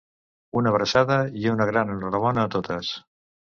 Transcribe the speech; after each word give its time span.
Una 0.61 0.71
abraçada 0.75 1.19
i 1.43 1.47
una 1.53 1.69
gran 1.73 1.95
enhorabona 1.99 2.49
a 2.51 2.55
totes! 2.59 2.95